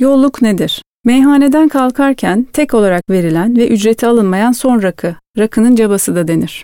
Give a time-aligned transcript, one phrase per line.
[0.00, 0.82] Yolluk nedir?
[1.04, 6.58] Meyhaneden kalkarken tek olarak verilen ve ücreti alınmayan son rakı, rakının cabası da denir.